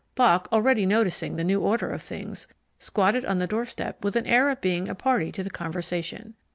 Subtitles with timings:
[0.15, 2.47] Bock already noticing the new order of things,
[2.79, 6.33] squatted on the doorstep with an air of being a party to the conversation.